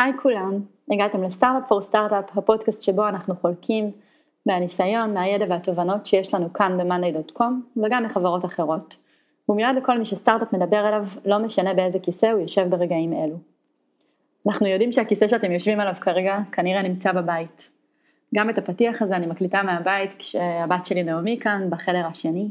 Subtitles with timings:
[0.00, 0.60] היי כולם,
[0.90, 3.90] הגעתם לסטארט-אפ פור סטארט-אפ, הפודקאסט שבו אנחנו חולקים
[4.46, 8.96] מהניסיון, מהידע והתובנות שיש לנו כאן ב-monday.com וגם מחברות אחרות.
[9.46, 13.36] הוא מיועד לכל מי שסטארט-אפ מדבר אליו, לא משנה באיזה כיסא הוא יושב ברגעים אלו.
[14.46, 17.70] אנחנו יודעים שהכיסא שאתם יושבים עליו כרגע כנראה נמצא בבית.
[18.34, 22.48] גם את הפתיח הזה אני מקליטה מהבית כשהבת שלי נעמי כאן בחדר השני.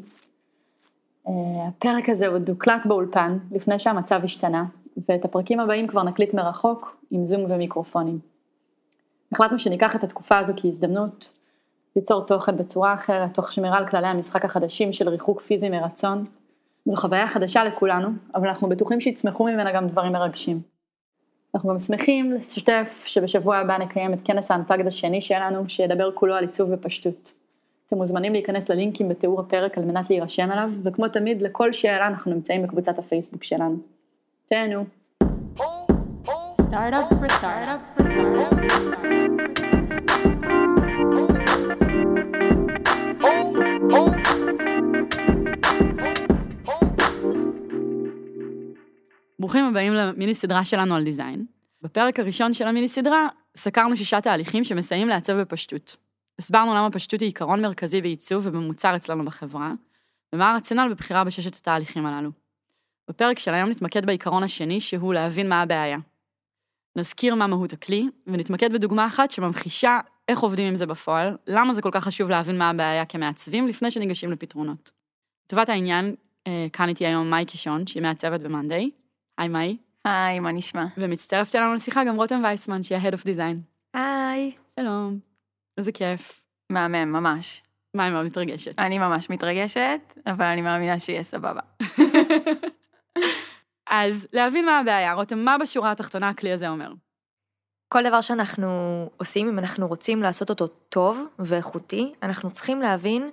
[1.27, 1.33] אה,
[1.67, 4.63] הפרק הזה עוד הוקלט באולפן לפני שהמצב השתנה,
[5.09, 8.19] ואת הפרקים הבאים כבר נקליט מרחוק עם זום ומיקרופונים.
[9.31, 11.29] החלטנו שניקח את התקופה הזו כהזדמנות
[11.95, 16.25] ליצור תוכן בצורה אחרת, תוך שמירה על כללי המשחק החדשים של ריחוק פיזי מרצון.
[16.85, 20.61] זו חוויה חדשה לכולנו, אבל אנחנו בטוחים שיצמחו ממנה גם דברים מרגשים.
[21.55, 26.43] אנחנו גם שמחים לשתף שבשבוע הבא נקיים את כנס האנפגד השני שלנו, שידבר כולו על
[26.43, 27.33] עיצוב ופשטות.
[27.87, 32.33] אתם מוזמנים להיכנס ללינקים בתיאור הפרק על מנת להירשם אליו, וכמו תמיד, לכל שאלה אנחנו
[32.33, 33.77] נמצאים בקבוצת הפייסבוק שלנו.
[34.49, 34.85] תהנו.
[36.69, 38.03] Startup for startup for
[49.39, 51.45] ברוכים הבאים למיני סדרה שלנו על דיזיין.
[51.81, 55.97] בפרק הראשון של המיני סדרה, סקרנו שישה תהליכים שמסייעים לעצב בפשטות.
[56.39, 59.73] הסברנו למה פשטות היא עיקרון מרכזי בעיצוב ובמוצר אצלנו בחברה,
[60.33, 62.38] ומה הרציונל בבחירה בששת התהליכים הללו.
[63.09, 65.97] בפרק של היום נתמקד בעיקרון השני, שהוא להבין מה הבעיה.
[66.95, 71.81] נזכיר מה מהות הכלי, ונתמקד בדוגמה אחת שממחישה איך עובדים עם זה בפועל, למה זה
[71.81, 74.91] כל כך חשוב להבין מה הבעיה כמעצבים לפני שניגשים לפתרונות.
[75.45, 76.15] לטובת העניין,
[76.47, 78.89] אה, כאן איתי היום מאי קישון, שהיא מעצבת במאנדיי.
[79.37, 79.77] היי מאי.
[80.05, 80.85] היי, מה נשמע?
[80.97, 83.57] ומצטרפת אלינו לשיחה גם רותם וייסמן, שהיא ה-Head of Design.
[83.93, 84.51] היי.
[84.79, 85.19] שלום.
[85.77, 86.41] איזה כיף.
[86.69, 87.63] מהמם, ממש.
[87.93, 88.79] מאי מאוד מתרגשת.
[88.79, 91.61] אני ממש מתרגשת, אבל אני מאמינה שיהיה סבבה.
[93.89, 96.91] אז להבין מה הבעיה, רותם, מה בשורה התחתונה הכלי הזה אומר?
[97.93, 98.67] כל דבר שאנחנו
[99.17, 103.29] עושים, אם אנחנו רוצים לעשות אותו טוב ואיכותי, אנחנו צריכים להבין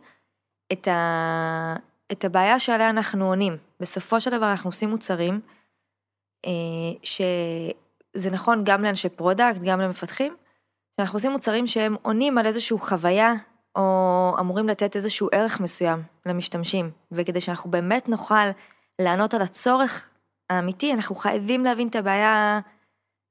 [0.73, 1.77] את, ה...
[2.13, 3.57] את הבעיה שעליה אנחנו עונים.
[3.81, 5.41] בסופו של דבר אנחנו עושים מוצרים,
[6.47, 6.51] אה,
[7.03, 10.37] שזה נכון גם לאנשי product, גם למפתחים,
[10.97, 13.35] שאנחנו עושים מוצרים שהם עונים על איזושהי חוויה,
[13.77, 18.51] או אמורים לתת איזשהו ערך מסוים למשתמשים, וכדי שאנחנו באמת נוכל
[19.03, 20.09] לענות על הצורך
[20.51, 22.61] האמיתי, אנחנו חייבים להבין את הבעיה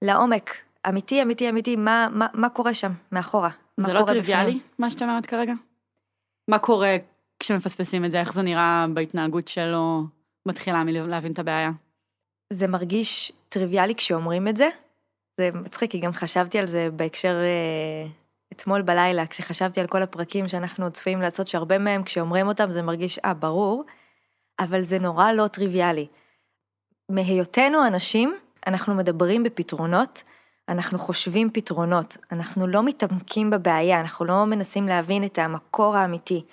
[0.01, 0.55] לעומק.
[0.89, 3.49] אמיתי, אמיתי, אמיתי, מה, מה, מה קורה שם, מאחורה.
[3.77, 4.61] זה לא טריוויאלי, בפנים.
[4.79, 5.53] מה שאת אומרת כרגע?
[6.49, 6.97] מה קורה
[7.39, 10.03] כשמפספסים את זה, איך זה נראה בהתנהגות שלו
[10.47, 11.71] מתחילה מלהבין את הבעיה?
[12.53, 14.69] זה מרגיש טריוויאלי כשאומרים את זה.
[15.39, 18.07] זה מצחיק, כי גם חשבתי על זה בהקשר אה,
[18.53, 23.19] אתמול בלילה, כשחשבתי על כל הפרקים שאנחנו צפויים לעשות, שהרבה מהם כשאומרים אותם זה מרגיש,
[23.19, 23.83] אה, ברור,
[24.59, 26.07] אבל זה נורא לא טריוויאלי.
[27.09, 28.35] מהיותנו אנשים,
[28.67, 30.23] אנחנו מדברים בפתרונות,
[30.69, 36.43] אנחנו חושבים פתרונות, אנחנו לא מתעמקים בבעיה, אנחנו לא מנסים להבין את המקור האמיתי.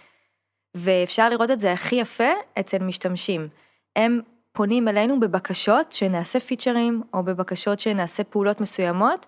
[0.77, 2.31] ואפשר לראות את זה הכי יפה
[2.61, 3.49] אצל משתמשים.
[3.97, 4.21] הם
[4.53, 9.27] פונים אלינו בבקשות שנעשה פיצ'רים, או בבקשות שנעשה פעולות מסוימות,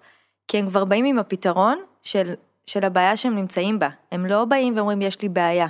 [0.48, 2.34] כי הם כבר באים עם הפתרון של,
[2.66, 3.88] של הבעיה שהם נמצאים בה.
[4.12, 5.66] הם לא באים ואומרים יש לי בעיה,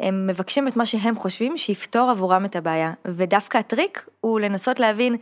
[0.00, 5.16] הם מבקשים את מה שהם חושבים שיפתור עבורם את הבעיה, ודווקא הטריק הוא לנסות להבין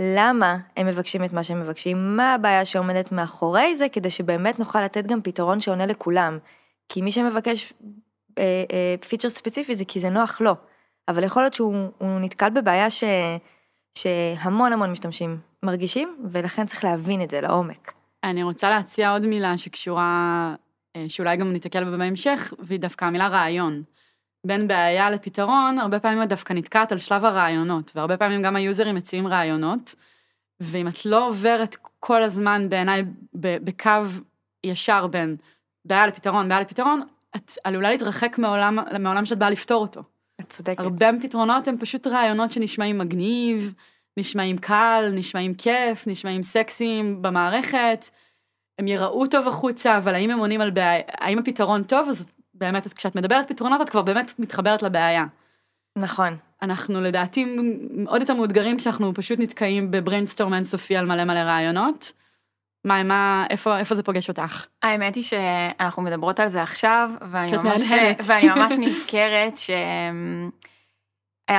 [0.00, 4.84] למה הם מבקשים את מה שהם מבקשים, מה הבעיה שעומדת מאחורי זה, כדי שבאמת נוכל
[4.84, 6.38] לתת גם פתרון שעונה לכולם.
[6.88, 7.72] כי מי שמבקש
[8.38, 10.54] אה, אה, פיצ'ר ספציפי זה כי זה נוח לו,
[11.08, 13.04] אבל יכול להיות שהוא נתקל בבעיה ש,
[13.98, 17.92] שהמון המון משתמשים מרגישים, ולכן צריך להבין את זה לעומק.
[18.24, 20.54] אני רוצה להציע עוד מילה שקשורה,
[20.96, 23.82] אה, שאולי גם ניתקל בה בהמשך, והיא דווקא המילה רעיון.
[24.44, 28.94] בין בעיה לפתרון, הרבה פעמים את דווקא נתקעת על שלב הרעיונות, והרבה פעמים גם היוזרים
[28.94, 29.94] מציעים רעיונות,
[30.60, 33.90] ואם את לא עוברת כל הזמן בעיניי בקו
[34.64, 35.36] ישר בין
[35.84, 37.02] בעיה לפתרון, בעיה לפתרון,
[37.36, 40.02] את עלולה להתרחק מעולם, מעולם שאת באה לפתור אותו.
[40.40, 40.80] את צודקת.
[40.80, 43.74] הרבה פתרונות הם פשוט רעיונות שנשמעים מגניב,
[44.16, 48.10] נשמעים קל, נשמעים כיף, נשמעים סקסיים במערכת,
[48.78, 52.86] הם יראו טוב החוצה, אבל האם הם עונים על בעיה, האם הפתרון טוב, אז באמת,
[52.86, 55.24] אז כשאת מדברת פתרונות, את כבר באמת מתחברת לבעיה.
[55.98, 56.36] נכון.
[56.62, 57.56] אנחנו לדעתי
[58.06, 62.12] עוד יותר מאותגרים כשאנחנו פשוט נתקעים בבריינסטורם אינסופי על מלא מלא רעיונות.
[62.84, 64.66] מה, מה, איפה, איפה זה פוגש אותך?
[64.82, 67.82] האמת היא שאנחנו מדברות על זה עכשיו, ואני ממש,
[68.26, 69.74] ואני ממש נזכרת שהיה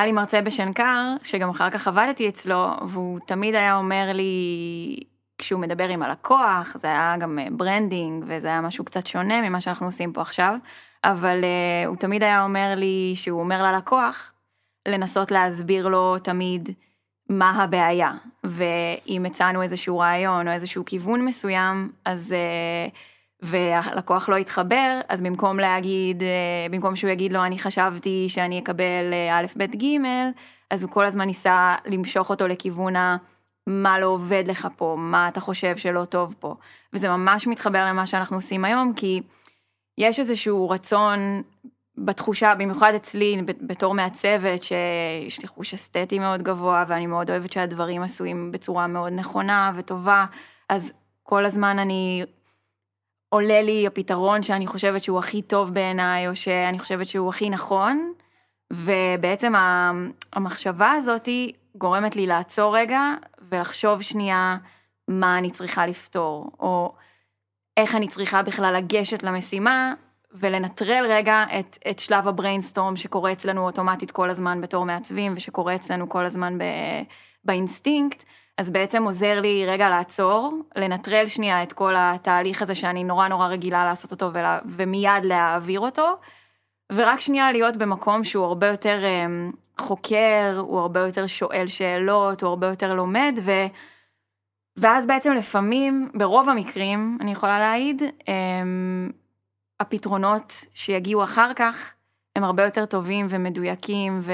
[0.06, 5.00] לי מרצה בשנקר, שגם אחר כך עבדתי אצלו, והוא תמיד היה אומר לי,
[5.38, 9.86] כשהוא מדבר עם הלקוח, זה היה גם branding, וזה היה משהו קצת שונה ממה שאנחנו
[9.86, 10.56] עושים פה עכשיו,
[11.04, 14.32] אבל uh, הוא תמיד היה אומר לי, שהוא אומר ללקוח,
[14.88, 16.70] לנסות להסביר לו תמיד
[17.30, 18.12] מה הבעיה,
[18.44, 22.34] ואם הצענו איזשהו רעיון או איזשהו כיוון מסוים, אז...
[22.34, 22.90] אה,
[23.42, 26.28] והלקוח לא יתחבר, אז במקום להגיד, אה,
[26.72, 29.98] במקום שהוא יגיד לו, אני חשבתי שאני אקבל אה, א', ב', ג',
[30.70, 33.18] אז הוא כל הזמן ניסה למשוך אותו לכיוון ה...
[33.68, 36.56] מה לא עובד לך פה, מה אתה חושב שלא טוב פה.
[36.94, 39.22] וזה ממש מתחבר למה שאנחנו עושים היום, כי
[39.98, 41.42] יש איזשהו רצון
[41.98, 48.02] בתחושה, במיוחד אצלי בתור מעצבת, שיש לי חוש אסתטי מאוד גבוה, ואני מאוד אוהבת שהדברים
[48.02, 50.26] עשויים בצורה מאוד נכונה וטובה,
[50.70, 52.24] אז כל הזמן אני,
[53.30, 58.14] עולה לי הפתרון שאני חושבת שהוא הכי טוב בעיניי, או שאני חושבת שהוא הכי נכון,
[58.74, 59.54] ובעצם
[60.34, 63.01] המחשבה הזאתי גורמת לי לעצור רגע
[63.51, 64.57] ולחשוב שנייה
[65.07, 66.94] מה אני צריכה לפתור, או
[67.77, 69.94] איך אני צריכה בכלל לגשת למשימה,
[70.33, 76.10] ולנטרל רגע את, את שלב הבריינסטורם שקורה אצלנו אוטומטית כל הזמן בתור מעצבים, ושקורה אצלנו
[76.10, 76.63] כל הזמן ב,
[77.44, 78.24] באינסטינקט,
[78.57, 83.48] אז בעצם עוזר לי רגע לעצור, לנטרל שנייה את כל התהליך הזה שאני נורא נורא
[83.48, 86.18] רגילה לעשות אותו ולה, ומיד להעביר אותו,
[86.94, 92.50] ורק שנייה להיות במקום שהוא הרבה יותר um, חוקר, הוא הרבה יותר שואל שאלות, הוא
[92.50, 93.52] הרבה יותר לומד, ו...
[94.78, 98.26] ואז בעצם לפעמים, ברוב המקרים, אני יכולה להעיד, um,
[99.80, 101.94] הפתרונות שיגיעו אחר כך
[102.36, 104.34] הם הרבה יותר טובים ומדויקים, ו...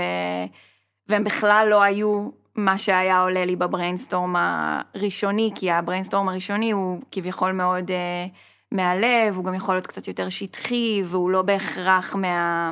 [1.07, 6.71] והם בכלל לא היו מה שהיה עולה לי ב brainstorm הראשוני, כי ה brainstorm הראשוני
[6.71, 7.93] הוא כביכול מאוד uh,
[8.71, 12.71] מהלב, הוא גם יכול להיות קצת יותר שטחי, והוא לא בהכרח מה,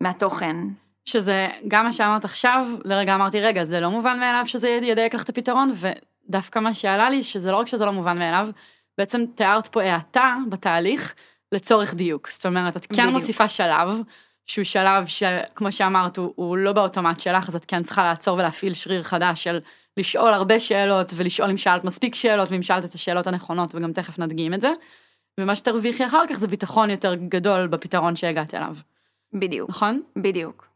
[0.00, 0.56] מהתוכן.
[1.04, 5.22] שזה גם מה שאמרת עכשיו, לרגע אמרתי, רגע, זה לא מובן מאליו שזה ידייק לך
[5.22, 8.48] את הפתרון, ודווקא מה שעלה לי, שזה לא רק שזה לא מובן מאליו,
[8.98, 11.14] בעצם תיארת פה האטה בתהליך
[11.52, 12.28] לצורך דיוק.
[12.30, 13.10] זאת אומרת, את כן בדיוק.
[13.12, 13.88] מוסיפה שלב,
[14.46, 18.74] שהוא שלב שכמו שאמרת, הוא, הוא לא באוטומט שלך, אז את כן צריכה לעצור ולהפעיל
[18.74, 19.60] שריר חדש של
[19.96, 24.18] לשאול הרבה שאלות, ולשאול אם שאלת מספיק שאלות, ואם שאלת את השאלות הנכונות, וגם תכף
[24.18, 24.72] נדגים את זה.
[25.40, 28.76] ומה שתרוויחי אחר כך זה ביטחון יותר גדול בפתרון שהגעת אליו.
[29.32, 29.70] בדיוק.
[29.70, 30.02] נכון?
[30.16, 30.66] בדיוק.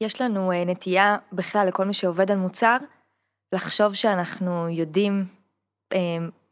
[0.00, 2.76] יש לנו אה, נטייה בכלל לכל מי שעובד על מוצר,
[3.52, 5.24] לחשוב שאנחנו יודעים
[5.92, 5.98] אה,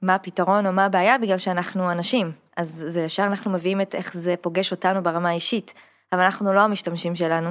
[0.02, 2.32] מה הפתרון או מה הבעיה בגלל שאנחנו אנשים.
[2.56, 5.74] אז זה ישר אנחנו מביאים את איך זה פוגש אותנו ברמה האישית.
[6.12, 7.50] אבל אנחנו לא המשתמשים שלנו,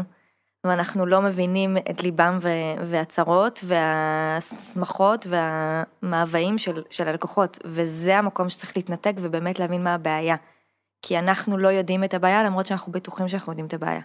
[0.65, 2.39] ואנחנו לא מבינים את ליבם
[2.85, 10.35] והצרות והשמחות והמאוויים של, של הלקוחות, וזה המקום שצריך להתנתק ובאמת להבין מה הבעיה.
[11.01, 14.01] כי אנחנו לא יודעים את הבעיה למרות שאנחנו בטוחים שאנחנו יודעים את הבעיה.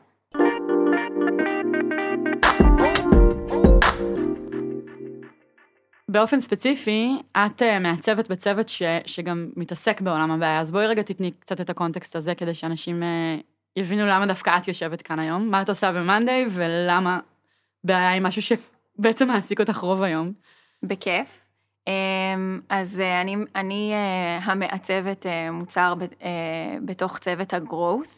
[6.09, 11.31] באופן ספציפי, את אה, מעצבת בצוות ש, שגם מתעסק בעולם הבעיה, אז בואי רגע תתני
[11.31, 13.37] קצת את הקונטקסט הזה כדי שאנשים אה,
[13.77, 17.21] יבינו למה דווקא את יושבת כאן היום, מה את עושה במאנדיי ולמה
[17.85, 20.33] בעיה היא משהו שבעצם מעסיק אותך רוב היום.
[20.83, 21.51] בכיף.
[21.87, 25.95] אמ, אז אה, אני, אני אה, המעצבת אה, מוצר
[26.85, 28.11] בתוך צוות ה-growth,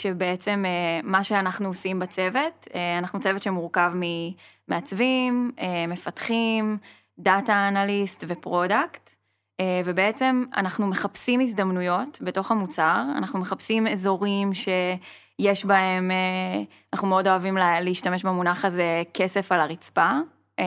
[0.00, 0.64] שבעצם
[1.02, 5.52] מה שאנחנו עושים בצוות, אנחנו צוות שמורכב ממעצבים,
[5.88, 6.78] מפתחים,
[7.18, 9.15] data analyst ו product.
[9.60, 16.62] אה, ובעצם אנחנו מחפשים הזדמנויות בתוך המוצר, אנחנו מחפשים אזורים שיש בהם, אה,
[16.92, 20.10] אנחנו מאוד אוהבים להשתמש במונח הזה כסף על הרצפה,
[20.58, 20.64] אה,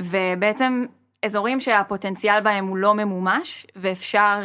[0.00, 0.84] ובעצם
[1.24, 4.38] אזורים שהפוטנציאל בהם הוא לא ממומש, ואפשר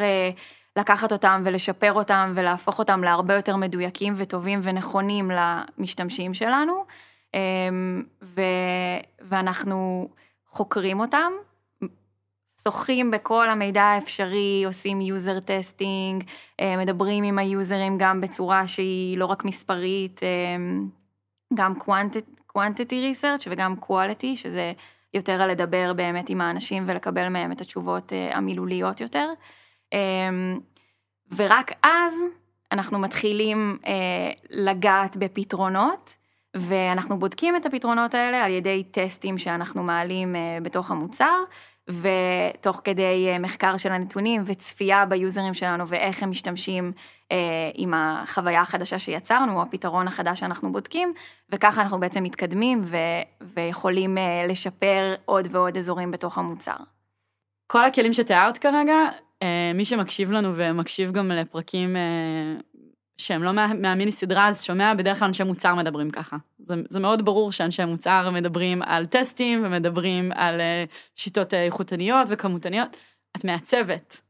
[0.76, 6.86] לקחת אותם ולשפר אותם ולהפוך אותם להרבה יותר מדויקים וטובים ונכונים למשתמשים שלנו,
[8.24, 8.42] ו...
[9.22, 10.10] ואנחנו
[10.50, 11.32] חוקרים אותם
[12.64, 16.24] שוחים בכל המידע האפשרי, עושים user testing,
[16.60, 20.30] אה, מדברים עם היוזרים גם בצורה שהיא לא רק מספרית, אה,
[21.54, 21.74] גם
[22.58, 24.74] quantity research וגם quality, שזה
[25.14, 29.30] יותר על לדבר באמת עם האנשים ולקבל מהם את התשובות אה, המילוליות יותר.
[31.36, 32.14] ורק אז
[32.72, 33.78] אנחנו מתחילים
[34.50, 36.16] לגעת בפתרונות.
[36.56, 41.44] ואנחנו בודקים את הפתרונות האלה על ידי טסטים שאנחנו מעלים בתוך המוצר,
[41.90, 46.92] ותוך כדי אה, מחקר של הנתונים וצפייה ביוזרים שלנו ואיך הם משתמשים
[47.32, 47.38] אה,
[47.74, 51.14] עם החוויה החדשה שיצרנו, או הפתרון החדש שאנחנו בודקים,
[51.50, 52.98] וככה אנחנו בעצם מתקדמים ו-
[53.42, 56.76] ויכולים אה, לשפר עוד ועוד אזורים בתוך המוצר.
[57.68, 58.96] כל הכלים שתיארת כרגע,
[59.44, 62.02] אה, מי שמקשיב לנו ומקשיב גם לפרקים אה,
[63.18, 66.38] שהם לא מה, מהמיני סדרה, אז שומע בדרך כלל אנשי מוצר מדברים ככה.
[66.60, 72.28] זה, זה מאוד ברור שאנשי מוצר מדברים על טסטים ומדברים על uh, שיטות אה, איכותניות
[72.30, 72.98] וכמותניות.
[73.38, 74.22] את מעצבת.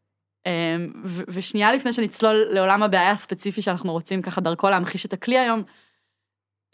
[0.47, 5.39] Um, ו- ושנייה לפני שנצלול לעולם הבעיה הספציפי שאנחנו רוצים ככה דרכו להמחיש את הכלי
[5.39, 5.63] היום,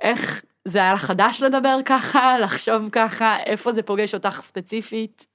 [0.01, 5.27] איך, זה היה לך חדש לדבר ככה, לחשוב ככה, איפה זה פוגש אותך ספציפית?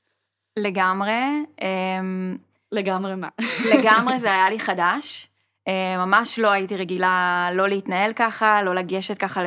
[0.58, 1.44] לגמרי.
[1.62, 2.36] אמ,
[2.72, 3.28] לגמרי מה?
[3.74, 5.28] לגמרי זה היה לי חדש.
[5.68, 9.42] אה, ממש לא הייתי רגילה לא להתנהל ככה, לא לגשת ככה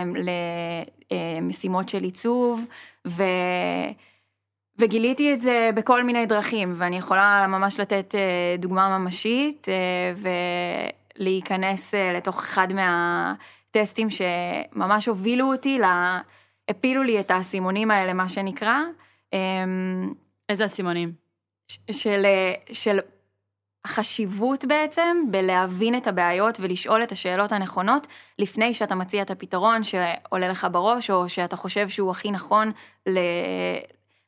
[1.12, 2.66] למשימות של עיצוב,
[3.08, 3.24] ו...
[4.80, 10.34] וגיליתי את זה בכל מיני דרכים, ואני יכולה ממש לתת אה, דוגמה ממשית אה,
[11.20, 16.20] ולהיכנס לתוך אחד מהטסטים שממש הובילו אותי, לה...
[16.70, 18.80] הפילו לי את האסימונים האלה, מה שנקרא.
[19.34, 20.14] אמ,
[20.50, 21.12] איזה אסימונים?
[21.92, 22.26] של,
[22.72, 23.00] של
[23.88, 28.08] החשיבות בעצם בלהבין את הבעיות ולשאול את השאלות הנכונות
[28.40, 32.72] לפני שאתה מציע את הפתרון שעולה לך בראש או שאתה חושב שהוא הכי נכון
[33.08, 33.20] ל...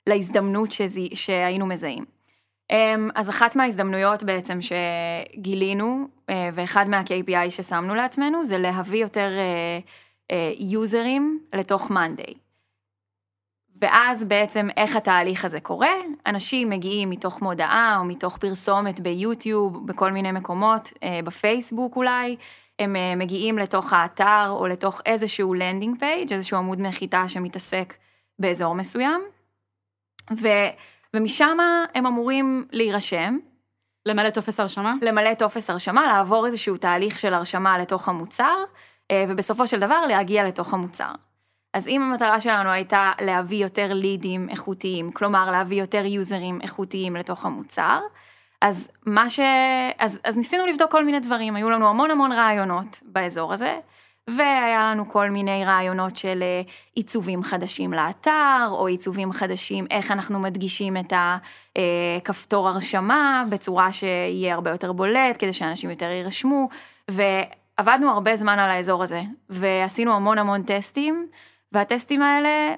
[0.08, 1.10] להזדמנות שזי...
[1.14, 2.06] שהיינו מזהים.
[2.72, 9.30] אמ, אז אחת מההזדמנויות בעצם שגילינו אה, ואחד מה-KPI ששמנו לעצמנו זה להביא יותר
[10.60, 12.34] יוזרים אה, אה, לתוך מאנדיי.
[13.82, 15.94] ואז בעצם איך התהליך הזה קורה,
[16.26, 22.36] אנשים מגיעים מתוך מודעה או מתוך פרסומת ביוטיוב, בכל מיני מקומות, אה, בפייסבוק אולי,
[22.80, 27.94] הם אה, מגיעים לתוך האתר או לתוך איזשהו landing page, איזשהו עמוד נחיתה שמתעסק
[28.40, 29.22] באזור מסוים,
[30.42, 30.48] ו,
[31.14, 31.58] ומשם
[31.96, 33.38] הם אמורים להירשם.
[34.06, 34.94] למלא טופס הרשמה?
[35.02, 38.56] למלא טופס הרשמה, לעבור איזשהו תהליך של הרשמה לתוך המוצר,
[39.12, 41.12] אה, ובסופו של דבר להגיע לתוך המוצר.
[41.74, 47.46] אז אם המטרה שלנו הייתה להביא יותר לידים איכותיים, כלומר להביא יותר יוזרים איכותיים לתוך
[47.46, 48.00] המוצר,
[48.62, 49.40] אז מה ש...
[50.00, 53.80] אז, אז ניסינו לבדוק כל מיני דברים, היו לנו המון המון רעיונות באזור הזה,
[54.28, 56.62] והיה לנו כל מיני רעיונות של אה,
[56.96, 64.54] עיצובים חדשים לאתר, או עיצובים חדשים, איך אנחנו מדגישים את הכפתור אה, הרשמה בצורה שיהיה
[64.54, 66.70] הרבה יותר בולט, כדי שאנשים יותר יירשמו,
[67.08, 71.28] ועבדנו הרבה זמן על האזור הזה, ועשינו המון המון טסטים.
[71.72, 72.76] והטסטים האלה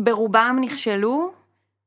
[0.00, 1.32] ברובם נכשלו,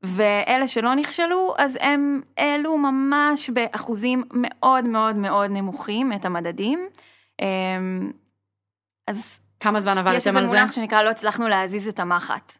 [0.04, 6.88] ואלה שלא נכשלו, אז הם העלו ממש באחוזים מאוד מאוד מאוד נמוכים את המדדים.
[7.42, 8.12] אמ,
[9.08, 10.30] אז כמה זמן עבדתם על זה?
[10.30, 12.54] יש איזה מונח שנקרא לא הצלחנו להזיז את המחט.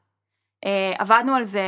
[0.66, 1.66] אה, עבדנו על זה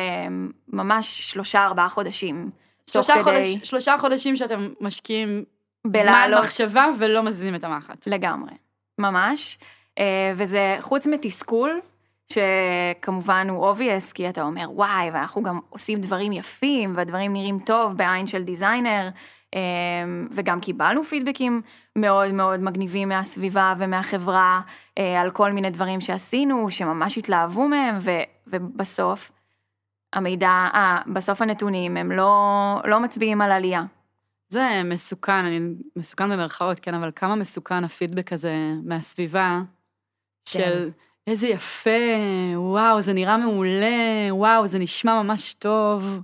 [0.67, 2.49] ממש שלושה ארבעה חודשים.
[2.89, 3.23] שלושה, כדי...
[3.23, 5.43] חודש, שלושה חודשים שאתם משקיעים
[5.87, 6.37] בלעלות.
[6.37, 8.07] זמן מחשבה ולא מזיזים את המחט.
[8.07, 8.53] לגמרי,
[8.97, 9.57] ממש.
[9.99, 11.79] אה, וזה חוץ מתסכול,
[12.33, 17.97] שכמובן הוא obvious, כי אתה אומר וואי, ואנחנו גם עושים דברים יפים, והדברים נראים טוב
[17.97, 19.09] בעין של דיזיינר,
[19.55, 19.59] אה,
[20.31, 21.61] וגם קיבלנו פידבקים
[21.95, 24.61] מאוד מאוד מגניבים מהסביבה ומהחברה,
[24.97, 28.11] אה, על כל מיני דברים שעשינו, שממש התלהבו מהם, ו,
[28.47, 29.31] ובסוף,
[30.13, 33.83] המידע, אה, בסוף הנתונים הם לא, לא מצביעים על עלייה.
[34.49, 35.59] זה מסוכן, אני
[35.95, 39.61] מסוכן במרכאות, כן, אבל כמה מסוכן הפידבק הזה מהסביבה,
[40.45, 40.59] כן.
[40.59, 40.89] של
[41.27, 41.89] איזה יפה,
[42.55, 46.21] וואו, זה נראה מעולה, וואו, זה נשמע ממש טוב.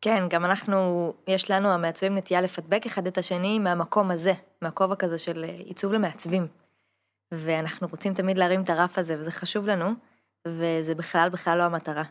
[0.00, 5.18] כן, גם אנחנו, יש לנו המעצבים נטייה לפדבק אחד את השני מהמקום הזה, מהכובע כזה
[5.18, 6.46] של עיצוב למעצבים.
[7.34, 9.90] ואנחנו רוצים תמיד להרים את הרף הזה, וזה חשוב לנו,
[10.48, 12.04] וזה בכלל בכלל לא המטרה.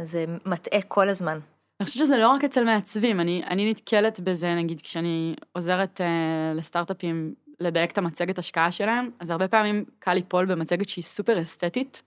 [0.00, 1.38] זה מטעה כל הזמן.
[1.80, 6.58] אני חושבת שזה לא רק אצל מעצבים, אני, אני נתקלת בזה, נגיד, כשאני עוזרת uh,
[6.58, 12.02] לסטארט-אפים לדייק את המצגת השקעה שלהם, אז הרבה פעמים קל ליפול במצגת שהיא סופר אסתטית,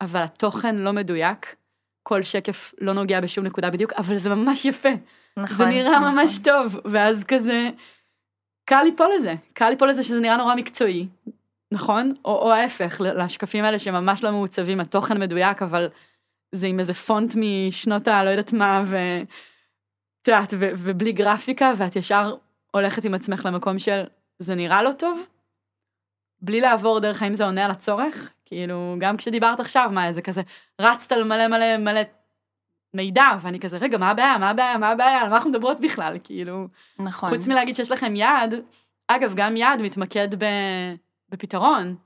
[0.00, 1.56] אבל התוכן לא מדויק,
[2.02, 4.88] כל שקף לא נוגע בשום נקודה בדיוק, אבל זה ממש יפה.
[5.36, 5.56] נכון.
[5.56, 6.14] זה נראה נכון.
[6.14, 7.70] ממש טוב, ואז כזה,
[8.64, 11.08] קל ליפול לזה, קל ליפול לזה שזה נראה נורא מקצועי,
[11.72, 12.14] נכון?
[12.24, 15.88] או, או ההפך, לשקפים האלה שממש לא מעוצבים, התוכן מדויק, אבל
[16.52, 18.96] זה עם איזה פונט משנות הלא יודעת מה, ו...
[20.22, 22.34] את יודעת, ובלי גרפיקה, ואת ישר
[22.70, 24.04] הולכת עם עצמך למקום של
[24.38, 25.26] זה נראה לא טוב,
[26.40, 30.42] בלי לעבור דרך האם זה עונה על הצורך, כאילו, גם כשדיברת עכשיו, מה, זה כזה,
[30.80, 32.00] רצת על מלא מלא מלא
[32.94, 36.16] מידע, ואני כזה, רגע, מה הבעיה, מה הבעיה, מה הבעיה, על מה אנחנו מדברות בכלל,
[36.24, 36.68] כאילו.
[36.98, 37.30] נכון.
[37.30, 38.54] חוץ מלהגיד שיש לכם יעד,
[39.08, 40.46] אגב, גם יעד מתמקד ב...
[41.28, 41.96] בפתרון.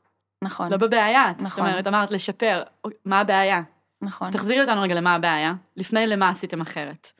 [0.43, 0.71] נכון.
[0.71, 1.33] לא בבעיה.
[1.33, 1.49] נכון.
[1.49, 2.63] זאת אומרת, אמרת לשפר,
[3.05, 3.63] מה הבעיה?
[4.03, 4.29] נכון.
[4.29, 7.13] אז תחזירי אותנו רגע למה הבעיה, לפני למה עשיתם אחרת.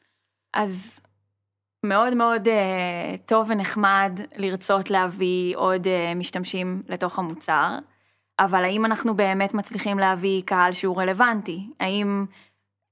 [0.55, 1.01] אז
[1.87, 2.51] מאוד מאוד uh,
[3.27, 7.79] טוב ונחמד לרצות להביא עוד uh, משתמשים לתוך המוצר,
[8.39, 11.67] אבל האם אנחנו באמת מצליחים להביא קהל שהוא רלוונטי?
[11.81, 12.25] האם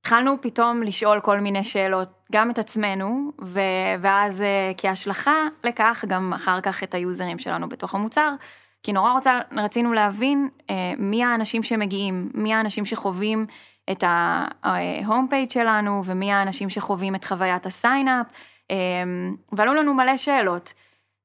[0.00, 3.60] התחלנו פתאום לשאול כל מיני שאלות, גם את עצמנו, ו-
[4.00, 4.44] ואז uh,
[4.76, 8.34] כהשלכה לכך גם אחר כך את היוזרים שלנו בתוך המוצר,
[8.82, 10.64] כי נורא רוצה, רצינו להבין uh,
[10.98, 13.46] מי האנשים שמגיעים, מי האנשים שחווים
[13.90, 18.26] את ה-home page שלנו ומי האנשים שחווים את חוויית ה-sign-up.
[18.70, 20.74] אמ, ועלו לנו מלא שאלות.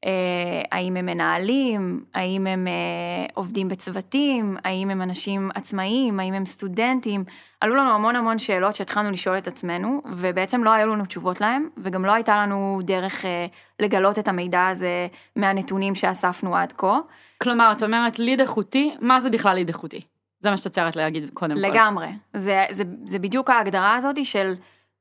[0.05, 6.45] אה, האם הם מנהלים, האם הם אה, עובדים בצוותים, האם הם אנשים עצמאיים, האם הם
[6.45, 7.23] סטודנטים.
[7.61, 11.69] עלו לנו המון המון שאלות שהתחלנו לשאול את עצמנו, ובעצם לא היו לנו תשובות להם,
[11.77, 13.45] וגם לא הייתה לנו דרך אה,
[13.79, 16.99] לגלות את המידע הזה מהנתונים שאספנו עד כה.
[17.37, 20.01] כלומר, את אומרת ליד איכותי, מה זה בכלל ליד איכותי?
[20.39, 21.71] זה מה שאת צריכה להגיד קודם לגמרי.
[21.71, 21.75] כל.
[21.75, 22.07] לגמרי.
[22.33, 24.53] זה, זה, זה בדיוק ההגדרה הזאת של...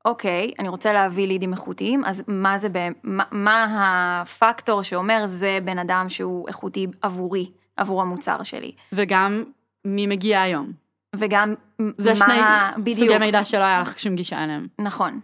[0.05, 2.69] אוקיי, אני רוצה להביא לידים איכותיים, אז מה זה,
[3.03, 8.73] מה, מה הפקטור שאומר זה בן אדם שהוא איכותי עבורי, עבור המוצר שלי.
[8.93, 9.45] וגם
[9.85, 10.73] מי מגיע היום.
[11.17, 11.55] וגם
[11.99, 12.99] זה מה, שני בדיוק.
[12.99, 14.67] סוגי מידע שלא היה לך שום גישה אליהם.
[14.79, 15.21] נכון.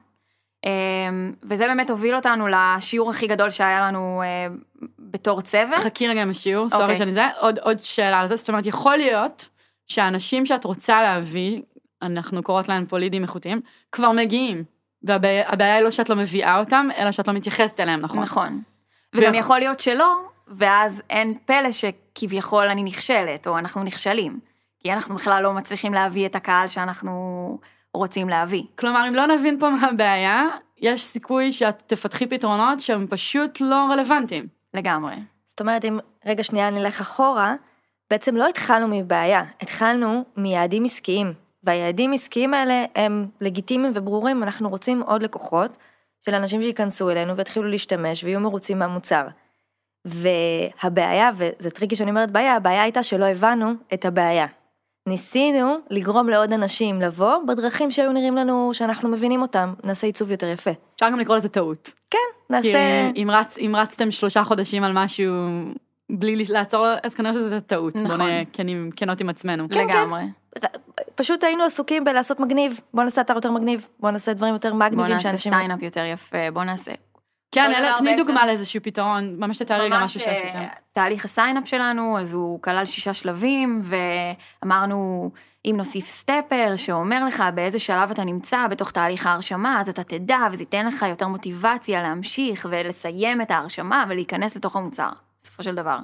[0.66, 4.54] אמ, וזה באמת הוביל אותנו לשיעור הכי גדול שהיה לנו אה,
[4.98, 5.78] בתור צוות.
[5.78, 6.96] חכי רגע עם השיעור, סורי אוקיי.
[6.96, 9.48] שאני זה, עוד, עוד שאלה על זה, זאת אומרת, יכול להיות
[9.86, 11.62] שהאנשים שאת רוצה להביא,
[12.02, 13.60] אנחנו קוראות להם פה לידים איכותיים,
[13.92, 14.64] כבר מגיעים.
[15.02, 18.22] והבעיה היא לא שאת לא מביאה אותם, אלא שאת לא מתייחסת אליהם, נכון?
[18.22, 18.62] נכון.
[19.14, 20.14] וגם יכול להיות שלא,
[20.48, 24.40] ואז אין פלא שכביכול אני נכשלת, או אנחנו נכשלים.
[24.78, 27.58] כי אנחנו בכלל לא מצליחים להביא את הקהל שאנחנו
[27.94, 28.62] רוצים להביא.
[28.78, 30.44] כלומר, אם לא נבין פה מה הבעיה,
[30.78, 34.46] יש סיכוי שאת תפתחי פתרונות שהם פשוט לא רלוונטיים.
[34.74, 35.14] לגמרי.
[35.46, 37.54] זאת אומרת, אם רגע שנייה נלך אחורה,
[38.10, 41.32] בעצם לא התחלנו מבעיה, התחלנו מיעדים עסקיים.
[41.62, 45.76] והיעדים עסקיים האלה הם לגיטימיים וברורים, אנחנו רוצים עוד לקוחות
[46.24, 49.26] של אנשים שייכנסו אלינו ויתחילו להשתמש ויהיו מרוצים מהמוצר.
[50.04, 54.46] והבעיה, וזה tricky שאני אומרת בעיה, הבעיה הייתה שלא הבנו את הבעיה.
[55.06, 60.46] ניסינו לגרום לעוד אנשים לבוא בדרכים שהיו נראים לנו שאנחנו מבינים אותם, נעשה עיצוב יותר
[60.46, 60.70] יפה.
[60.94, 61.90] אפשר גם לקרוא לזה טעות.
[62.10, 62.18] כן,
[62.50, 63.10] נעשה...
[63.14, 65.34] כי אם, רצ, אם רצתם שלושה חודשים על משהו
[66.18, 67.96] בלי לעצור, אז כנראה שזה טעות.
[67.96, 68.06] נכון.
[68.06, 69.68] בוא נהיה כנים, כנות עם עצמנו.
[69.68, 69.88] כן, כן.
[69.88, 70.22] לגמרי.
[70.60, 70.68] כן.
[71.14, 75.18] פשוט היינו עסוקים בלעשות מגניב, בוא נעשה אתר יותר מגניב, בוא נעשה דברים יותר מגניבים
[75.18, 75.52] שאנשים...
[75.52, 76.92] בוא נעשה sign-up יותר יפה, בוא נעשה...
[77.52, 80.58] כן, אלא תני דוגמה לאיזשהו פתרון, ממש תתארי גם משהו שעשיתם.
[80.58, 85.30] אה, תהליך ה-sign-up שלנו, אז הוא כלל שישה שלבים, ואמרנו,
[85.64, 90.38] אם נוסיף stepper שאומר לך באיזה שלב אתה נמצא בתוך תהליך ההרשמה, אז אתה תדע,
[90.52, 95.98] וזה ייתן לך יותר מוטיבציה להמשיך ולסיים את ההרשמה ולהיכנס לתוך המוצר, בסופו של דבר.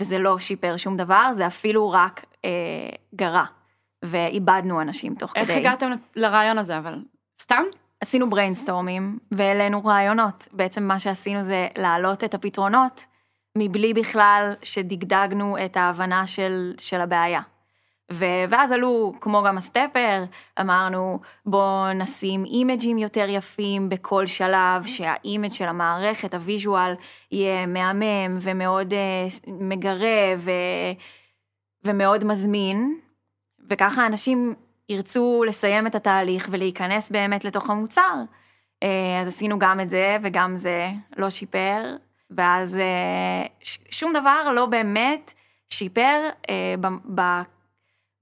[0.00, 2.50] וזה לא שיפר שום דבר, זה אפילו רק אה,
[3.14, 3.44] גרע.
[4.02, 5.52] ואיבדנו אנשים תוך איך כדי.
[5.52, 7.02] איך הגעתם לרעיון הזה, אבל
[7.40, 7.62] סתם?
[8.00, 10.48] עשינו brainstorm ים והעלינו רעיונות.
[10.52, 13.04] בעצם מה שעשינו זה להעלות את הפתרונות
[13.58, 17.40] מבלי בכלל שדגדגנו את ההבנה של, של הבעיה.
[18.12, 20.24] ו, ואז עלו, כמו גם ה-stepper,
[20.60, 26.94] אמרנו בואו נשים image ים יותר יפים בכל שלב, שה-image של המערכת, ה-visual,
[27.32, 30.50] יהיה מהמם ומאוד uh, מגרה ו,
[31.84, 32.98] ומאוד מזמין,
[33.70, 34.54] וככה אנשים
[34.88, 38.14] ירצו לסיים את התהליך ולהיכנס באמת לתוך המוצר.
[38.82, 41.96] אה, אז עשינו גם את זה, וגם זה לא שיפר,
[42.30, 43.46] ואז אה,
[43.90, 45.32] שום דבר לא באמת
[45.70, 46.74] שיפר אה,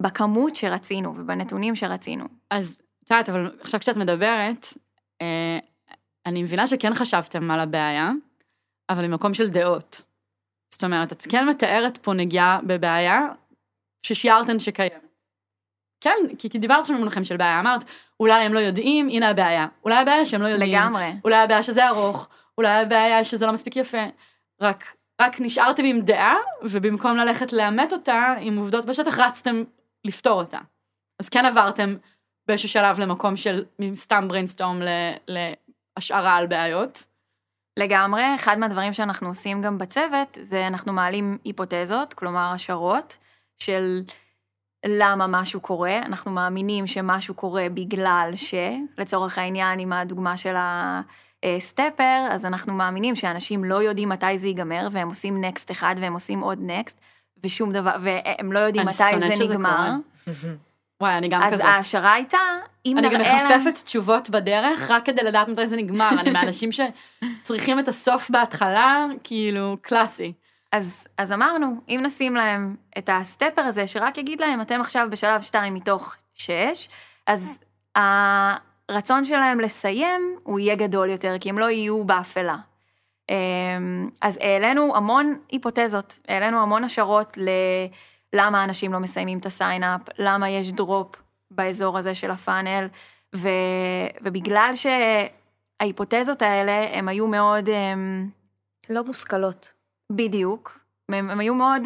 [0.00, 2.24] בכמות שרצינו ובנתונים שרצינו.
[2.50, 4.66] אז את יודעת, אבל עכשיו כשאת מדברת,
[6.26, 8.10] אני מבינה שכן חשבתם על הבעיה,
[8.90, 10.02] אבל ממקום של דעות.
[10.74, 13.20] זאת אומרת, את כן מתארת פה נגיעה בבעיה
[14.02, 15.06] ששיערתן שקיימת.
[16.00, 17.84] כן, כי, כי דיברת שם במונחים של בעיה, אמרת,
[18.20, 19.66] אולי הם לא יודעים, הנה הבעיה.
[19.84, 20.72] אולי הבעיה שהם לא יודעים.
[20.72, 21.12] לגמרי.
[21.24, 24.04] אולי הבעיה שזה ארוך, אולי הבעיה שזה לא מספיק יפה.
[24.60, 24.84] רק,
[25.20, 29.62] רק נשארתם עם דעה, ובמקום ללכת לאמת אותה עם עובדות בשטח, רצתם
[30.04, 30.58] לפתור אותה.
[31.20, 31.96] אז כן עברתם
[32.48, 34.82] באיזשהו שלב למקום של סתם brainstorm
[35.28, 37.02] להשערה על בעיות.
[37.78, 43.18] לגמרי, אחד מהדברים שאנחנו עושים גם בצוות, זה אנחנו מעלים היפותזות, כלומר השערות,
[43.62, 44.02] של
[44.86, 48.54] למה משהו קורה, אנחנו מאמינים שמשהו קורה בגלל ש,
[48.98, 50.54] לצורך העניין עם הדוגמה של
[51.42, 56.12] הסטפר, אז אנחנו מאמינים שאנשים לא יודעים מתי זה ייגמר, והם עושים נקסט אחד והם
[56.12, 57.00] עושים עוד נקסט,
[57.44, 59.90] ושום דבר, והם לא יודעים מתי זה נגמר.
[61.00, 61.64] וואי, אני גם אז כזאת.
[61.64, 62.38] אז ההשערה הייתה,
[62.86, 63.20] אם נראה להם...
[63.20, 66.10] אני גם מחפפת תשובות בדרך, רק כדי לדעת מתי זה נגמר.
[66.20, 70.32] אני מהאנשים שצריכים את הסוף בהתחלה, כאילו, קלאסי.
[70.72, 75.42] אז, אז אמרנו, אם נשים להם את ה-stepper הזה, שרק יגיד להם, אתם עכשיו בשלב
[75.42, 76.88] 2 מתוך 6,
[77.26, 77.58] אז
[77.96, 82.56] הרצון שלהם לסיים, הוא יהיה גדול יותר, כי הם לא יהיו באפלה.
[83.30, 87.38] אמ, אז העלינו המון היפותזות, העלינו המון השערות
[88.32, 91.16] ללמה אנשים לא מסיימים את ה-sign-up, למה יש drop
[91.50, 92.88] באזור הזה של ה-funnel,
[93.36, 93.48] ו,
[94.22, 97.68] ובגלל שההיפותזות האלה, הם היו מאוד...
[97.68, 98.30] הם,
[98.90, 99.72] לא מושכלות.
[100.12, 100.78] בדיוק.
[101.08, 101.82] הם היו מאוד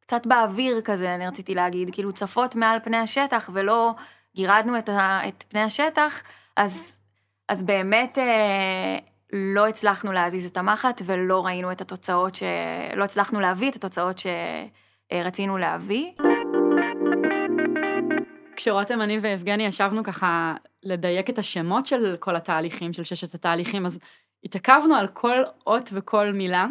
[0.00, 3.94] קצת באוויר כזה, אני רציתי להגיד, כאילו צפות מעל פני השטח ולא
[4.36, 6.22] גירדנו את, ה, את פני השטח,
[6.56, 6.98] אז,
[7.48, 8.98] אז באמת אה,
[9.32, 12.42] לא הצלחנו להזיז את המחט ולא ראינו את התוצאות ש...
[12.96, 14.20] לא הצלחנו להביא את התוצאות
[15.12, 16.12] שרצינו להביא.
[18.56, 23.98] כשרותם, אני ויבגני ישבנו ככה לדייק את השמות של כל התהליכים, של ששת התהליכים, אז
[24.44, 26.66] התעכבנו על כל אות וכל מילה,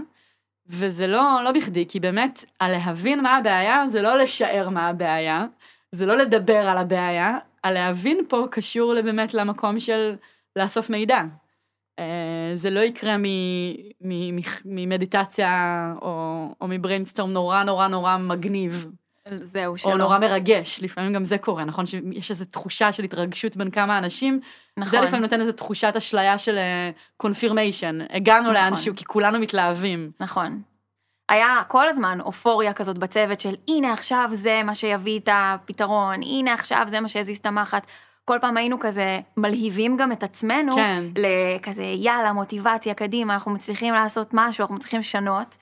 [0.68, 5.46] וזה לא, לא בכדי, כי באמת, הלהבין מה הבעיה זה לא לשער מה הבעיה,
[5.92, 10.16] זה לא לדבר על הבעיה, הלהבין פה קשור באמת למקום של
[10.56, 11.22] לאסוף מידע.
[12.00, 13.16] אה, זה לא יקרה
[14.66, 18.88] ממדיטציה או, או מבריינסטורם נורא נורא נורא מגניב.
[19.44, 19.92] זהו, שלא.
[19.92, 21.86] או נורא מרגש, לפעמים גם זה קורה, נכון?
[21.86, 24.40] שיש איזו תחושה של התרגשות בין כמה אנשים.
[24.78, 24.92] נכון.
[24.92, 26.58] זה לפעמים נותן איזו תחושת אשליה של
[27.18, 28.02] קונפירמיישן.
[28.02, 28.54] Uh, הגענו נכון.
[28.54, 30.12] לאנשהו כי כולנו מתלהבים.
[30.20, 30.62] נכון.
[31.30, 36.54] היה כל הזמן אופוריה כזאת בצוות של הנה עכשיו זה מה שיביא את הפתרון, הנה
[36.54, 37.88] עכשיו זה מה שיזיז את המחט.
[38.28, 41.04] כל פעם היינו כזה מלהיבים גם את עצמנו, כן.
[41.16, 45.58] לכזה יאללה מוטיבציה קדימה, אנחנו מצליחים לעשות משהו, אנחנו מצליחים לשנות.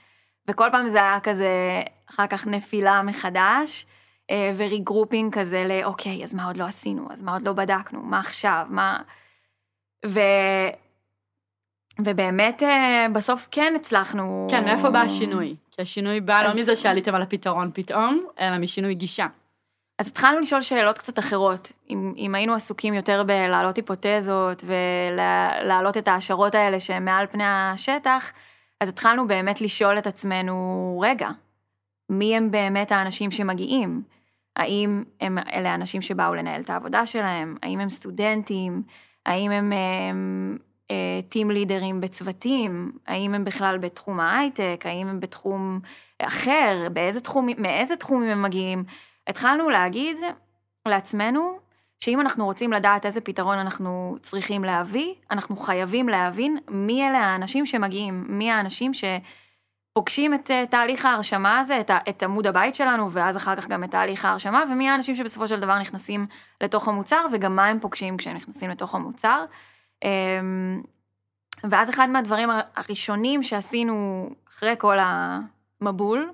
[0.47, 3.85] וכל פעם זה היה כזה, אחר כך נפילה מחדש,
[4.31, 8.19] אה, ו-regrouping כזה לאוקיי, אז מה עוד לא עשינו, אז מה עוד לא בדקנו, מה
[8.19, 9.01] עכשיו, מה...
[10.05, 10.19] ו...
[11.99, 14.47] ובאמת אה, בסוף כן הצלחנו...
[14.51, 15.55] כן, מאיפה בא השינוי?
[15.71, 16.55] כי השינוי בא לא אז...
[16.55, 19.27] לא מזה שעליתם על הפתרון פתאום, אלא משינוי גישה.
[19.99, 21.71] אז התחלנו לשאול שאלות קצת אחרות.
[21.89, 28.31] אם, אם היינו עסוקים יותר בלהעלות היפותזות ולהעלות את ההשערות האלה שהן מעל פני השטח,
[28.81, 31.29] אז התחלנו באמת לשאול את עצמנו, רגע,
[32.09, 34.03] מי הם באמת האנשים שמגיעים?
[34.55, 37.55] האם הם אלה האנשים שבאו לנהל את העבודה שלהם?
[37.63, 38.83] האם הם סטודנטים?
[39.25, 39.73] האם הם,
[40.09, 40.57] הם
[41.29, 42.91] טים לידרים בצוותים?
[43.07, 44.83] האם הם בכלל בתחום ההייטק?
[44.85, 45.79] האם הם בתחום
[46.19, 46.87] אחר?
[46.93, 48.83] באיזה תחום, מאיזה תחומים הם מגיעים?
[49.27, 50.17] התחלנו להגיד
[50.87, 51.59] לעצמנו,
[51.99, 57.65] שאם אנחנו רוצים לדעת איזה פתרון אנחנו צריכים להביא, אנחנו חייבים להבין מי אלה האנשים
[57.65, 63.37] שמגיעים, מי האנשים שפוגשים את אה, תהליך ההרשמה הזה, את, את עמוד הבית שלנו, ואז
[63.37, 66.27] אחר כך גם את תהליך ההרשמה, ומי האנשים שבסופו של דבר נכנסים
[66.61, 69.45] לתוך המוצר, וגם מה הם פוגשים כשהם נכנסים לתוך המוצר.
[70.03, 70.81] אמ,
[71.63, 76.31] ואז אחד מהדברים הראשונים שעשינו אחרי כל המבול,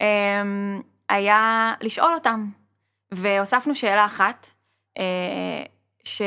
[0.00, 2.50] אמ, היה לשאול אותם.
[3.12, 4.46] והוספנו שאלה אחת,
[4.98, 5.62] אה,
[6.04, 6.22] ש...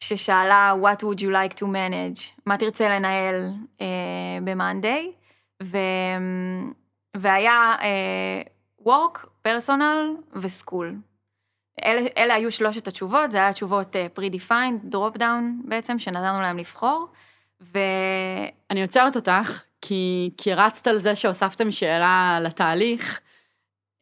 [0.00, 2.40] ששאלה What would you like to manage?
[2.46, 3.82] מה תרצה לנהל uh,
[4.44, 5.26] ב-Monday?
[5.62, 5.78] ו...
[7.16, 10.94] והיה uh, work, personal ו-school.
[11.84, 17.08] אלה, אלה היו שלושת התשובות, זה היה תשובות pre-defined, drop down בעצם, שנתנו להם לבחור.
[17.60, 17.78] ו...
[18.70, 23.20] אני עוצרת אותך, כי, כי רצת על זה שהוספתם שאלה לתהליך,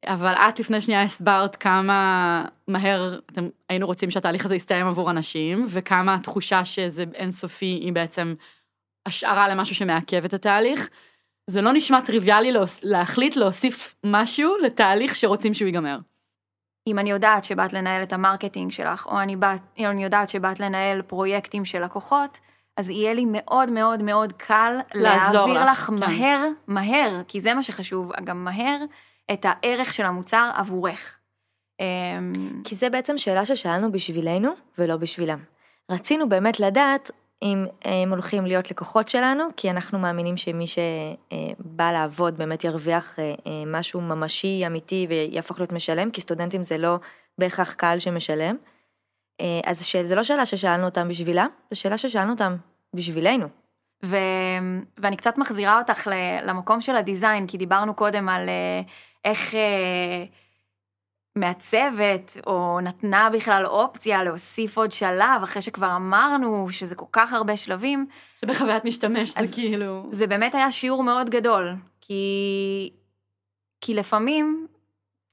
[0.06, 5.64] אבל את לפני שנייה הסברת כמה מהר אתם היינו רוצים שהתהליך הזה יסתיים עבור אנשים,
[5.68, 8.34] וכמה התחושה שזה אינסופי היא בעצם
[9.06, 10.88] השערה למשהו שמעכב את התהליך.
[11.50, 15.98] זה לא נשמע טריוויאלי להחליט להוסיף משהו לתהליך שרוצים שהוא ייגמר.
[16.86, 19.36] אם אני יודעת שבאת לנהל את ה-marketing שלך, או אני,
[19.78, 22.38] או אני יודעת שבאת לנהל פרויקטים של לקוחות,
[22.76, 25.94] אז יהיה לי מאוד מאוד מאוד קל להעביר לך, לך כן.
[25.94, 28.78] מהר, מהר, כי זה מה שחשוב, גם מהר,
[29.32, 31.18] את הערך של המוצר עבורך.
[31.80, 35.38] אמ, כי זה בעצם שאלה ששאלנו בשבילנו ולא בשבילם.
[35.90, 37.10] רצינו באמת לדעת
[37.42, 43.34] אם הם הולכים להיות לקוחות שלנו, כי אנחנו מאמינים שמי שבא לעבוד באמת ירוויח אה,
[43.46, 46.98] אה, משהו ממשי, אמיתי ויהפוך להיות משלם, כי סטודנטים זה לא
[47.38, 48.56] בהכרח קהל שמשלם.
[49.40, 52.57] אה, אז זה לא שאלה ששאלנו אותם בשבילה, זו שאלה ששאלנו אותם
[52.94, 53.46] בשבילנו.
[54.05, 54.16] ו...
[54.99, 56.09] ואני קצת מחזירה אותך
[56.42, 58.49] למקום של הדיזיין, כי דיברנו קודם על
[59.25, 60.25] איך אה,
[61.37, 67.57] מעצבת, או נתנה בכלל אופציה להוסיף עוד שלב, אחרי שכבר אמרנו שזה כל כך הרבה
[67.57, 68.07] שלבים.
[68.40, 70.07] שבחוויית משתמש זה כאילו...
[70.11, 72.90] זה באמת היה שיעור מאוד גדול, כי,
[73.81, 74.66] כי לפעמים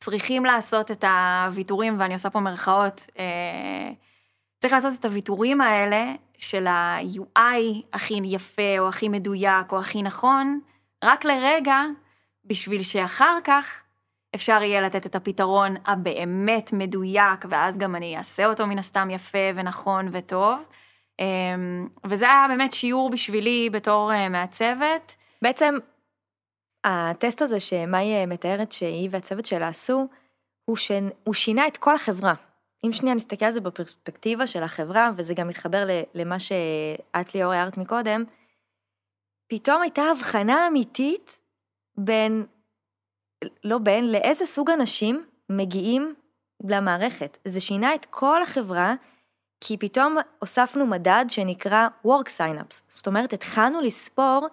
[0.03, 3.91] צריכים לעשות את הוויתורים, ואני עושה פה מרכאות, אה,
[4.59, 10.59] צריך לעשות את הוויתורים האלה של ה-UI הכי יפה, או הכי מדויק, או הכי נכון,
[11.03, 11.81] רק לרגע,
[12.45, 13.81] בשביל שאחר כך
[14.35, 19.37] אפשר יהיה לתת את הפתרון הבאמת מדויק, ואז גם אני אעשה אותו מן הסתם יפה
[19.55, 20.63] ונכון וטוב.
[21.19, 25.15] אמ, וזה היה באמת שיעור בשבילי בתור אה, מעצבת.
[25.41, 25.75] בעצם
[26.83, 30.07] הטסט הזה שמאי מתארת שהיא והצוות שלה עשו,
[30.65, 30.91] הוא, ש...
[31.23, 32.33] הוא שינה את כל החברה.
[32.85, 37.77] אם שנייה נסתכל על זה בפרספקטיבה של החברה, וזה גם מתחבר למה שאת ליאור הערת
[37.77, 38.23] מקודם,
[39.47, 41.39] פתאום הייתה הבחנה אמיתית
[41.97, 42.45] בין
[43.63, 46.15] לא בין, לאיזה סוג אנשים מגיעים
[46.69, 47.37] למערכת.
[47.45, 48.93] זה שינה את כל החברה,
[49.61, 52.81] כי פתאום הוספנו מדד שנקרא Work Sign-ups.
[52.87, 54.47] זאת אומרת, התחלנו לספור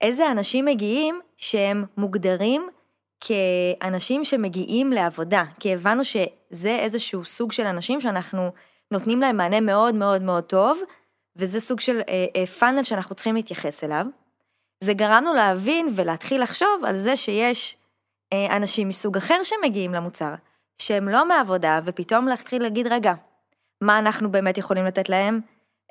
[0.00, 2.68] איזה אנשים מגיעים שהם מוגדרים
[3.20, 8.52] כאנשים שמגיעים לעבודה, כי הבנו שזה איזשהו סוג של אנשים שאנחנו
[8.90, 10.80] נותנים להם מענה מאוד מאוד מאוד טוב,
[11.36, 14.06] וזה סוג של אה, אה, funnel שאנחנו צריכים להתייחס אליו.
[14.84, 17.76] זה גרמנו להבין ולהתחיל לחשוב על זה שיש
[18.32, 20.34] אה, אנשים מסוג אחר שמגיעים למוצר,
[20.78, 23.14] שהם לא מעבודה, ופתאום להתחיל להגיד, רגע,
[23.80, 25.40] מה אנחנו באמת יכולים לתת להם?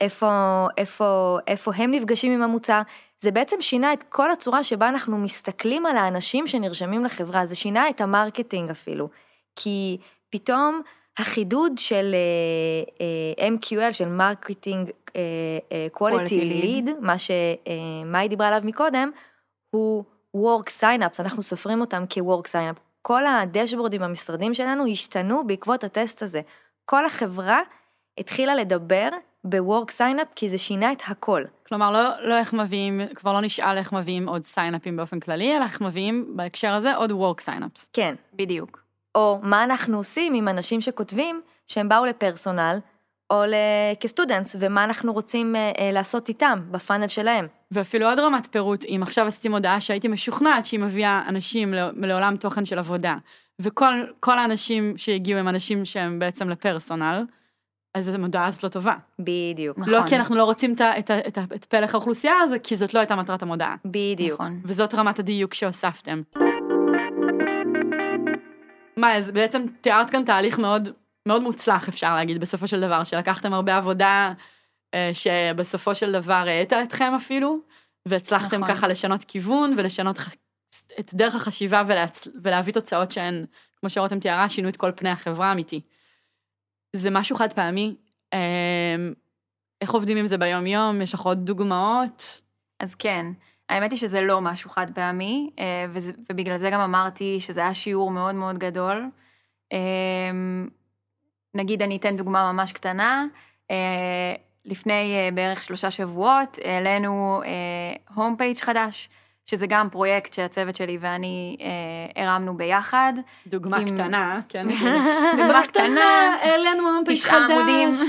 [0.01, 2.81] איפה, איפה, איפה הם נפגשים עם המוצר?
[3.19, 7.89] זה בעצם שינה את כל הצורה שבה אנחנו מסתכלים על האנשים שנרשמים לחברה, זה שינה
[7.89, 9.09] את ה-marketing אפילו.
[9.55, 9.97] כי
[10.29, 10.81] פתאום
[11.17, 14.89] החידוד של uh, uh, MQL, של marketing
[15.97, 19.11] quality lead, מה שמאי uh, דיברה עליו מקודם,
[19.69, 20.03] הוא
[20.37, 22.79] work sign-ups, אנחנו סופרים אותם כ-work sign-up.
[23.01, 26.41] כל ה-dashboard ים במשרדים שלנו השתנו בעקבות הטסט הזה.
[26.85, 27.59] כל החברה
[28.17, 29.09] התחילה לדבר
[29.49, 31.43] ב-work sign-up כי זה שינה את הכל.
[31.67, 35.57] כלומר, לא, לא איך מביאים, כבר לא נשאל איך מביאים עוד sign-up ים באופן כללי,
[35.57, 37.87] אלא איך מביאים בהקשר הזה עוד work sign-ups.
[37.93, 38.15] כן.
[38.33, 38.83] בדיוק.
[39.15, 42.79] או מה אנחנו עושים עם אנשים שכותבים שהם באו לפרסונל,
[43.29, 43.43] או
[43.99, 47.47] כסטודנטס, ומה אנחנו רוצים אה, אה, לעשות איתם בפאנל שלהם.
[47.71, 52.65] ואפילו עוד רמת פירוט, אם עכשיו עשיתי מודעה שהייתי משוכנעת שהיא מביאה אנשים לעולם תוכן
[52.65, 53.15] של עבודה,
[53.59, 57.25] וכל האנשים שהגיעו הם אנשים שהם בעצם לפרסונל,
[57.97, 58.95] אז המודעה הזאת לא טובה.
[59.19, 59.77] בדיוק.
[59.77, 59.93] לא נכון.
[59.93, 62.99] לא כי אנחנו לא רוצים את, את, את, את פלח האוכלוסייה הזה, כי זאת לא
[62.99, 63.75] הייתה מטרת המודעה.
[63.85, 64.41] בדיוק.
[64.41, 64.61] נכון.
[64.65, 66.21] וזאת רמת הדיוק שהוספתם.
[68.97, 70.89] מה, אז בעצם תיארת כאן תהליך מאוד,
[71.25, 74.33] מאוד מוצלח, אפשר להגיד, בסופו של דבר, שלקחתם הרבה עבודה,
[74.93, 77.59] אה, שבסופו של דבר האטה אתכם אפילו,
[78.05, 78.75] והצלחתם נכון.
[78.75, 80.19] ככה לשנות כיוון ולשנות
[80.99, 82.27] את דרך החשיבה ולהצ...
[82.43, 83.45] ולהביא תוצאות שהן,
[83.79, 85.81] כמו שרותם תיארה, שינו את כל פני החברה האמיתי.
[86.93, 87.95] זה משהו חד פעמי.
[88.33, 89.13] אמ,
[89.81, 91.01] איך עובדים עם זה ביום-יום?
[91.01, 92.41] יש לך עוד דוגמאות?
[92.79, 93.25] אז כן.
[93.69, 95.85] האמת היא שזה לא משהו חד פעמי, אה,
[96.29, 99.05] ובגלל זה גם אמרתי שזה היה שיעור מאוד מאוד גדול.
[99.71, 100.67] אמ,
[101.53, 103.25] נגיד אני אתן דוגמה ממש קטנה,
[103.71, 104.33] אה,
[104.65, 107.41] לפני אה, בערך שלושה שבועות העלינו
[108.15, 109.09] home page חדש,
[109.49, 113.13] שזה גם פרויקט שהצוות שלי ואני אה, הרמנו ביחד.
[113.47, 113.89] דוגמה עם...
[113.89, 114.67] קטנה, כן.
[115.37, 117.33] דוגמה קטנה, העלינו home page חדש.
[117.33, 117.91] תשעה עמודים.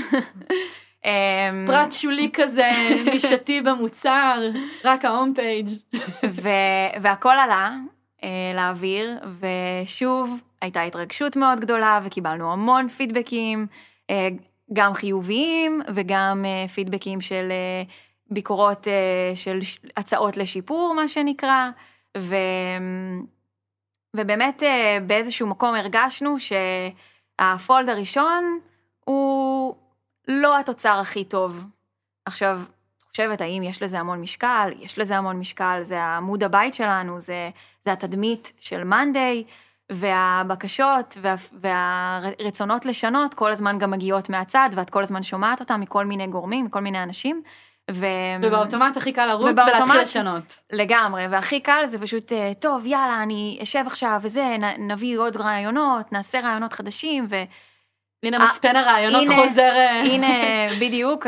[1.05, 2.71] אמ, פרט שולי כזה,
[3.13, 4.41] נישתי במוצר,
[4.83, 5.67] רק ההום פייג'.
[7.01, 7.75] והכל עלה
[8.23, 13.67] אה, לאוויר, ושוב, הייתה התרגשות מאוד גדולה, וקיבלנו המון פידבקים,
[14.09, 14.27] אה,
[14.73, 17.51] גם חיוביים וגם אה, פידבקים של
[18.31, 18.87] ביקורות
[19.35, 19.59] של
[19.97, 21.69] הצעות לשיפור, מה שנקרא,
[22.17, 22.35] ו...
[24.15, 24.63] ובאמת
[25.07, 28.59] באיזשהו מקום הרגשנו שהפולד הראשון
[29.05, 29.75] הוא
[30.27, 31.65] לא התוצר הכי טוב.
[32.25, 32.59] עכשיו,
[32.97, 34.71] את חושבת, האם יש לזה המון משקל?
[34.79, 37.49] יש לזה המון משקל, זה עמוד הבית שלנו, זה,
[37.85, 39.43] זה התדמית של מאנדיי,
[39.91, 46.05] והבקשות וה, והרצונות לשנות כל הזמן גם מגיעות מהצד, ואת כל הזמן שומעת אותם מכל
[46.05, 47.41] מיני גורמים, מכל מיני אנשים.
[47.91, 48.05] ו...
[48.41, 50.63] ובאוטומט הכי קל לרוץ ולהתחיל לשנות.
[50.71, 56.11] לגמרי, והכי קל זה פשוט, אה, טוב, יאללה, אני אשב עכשיו וזה, נביא עוד רעיונות,
[56.11, 57.35] נעשה רעיונות חדשים, ו...
[58.23, 59.71] הנה אה, מצפן הרעיונות הנה, חוזר.
[59.75, 60.01] אה.
[60.01, 60.27] הנה
[60.81, 61.27] בדיוק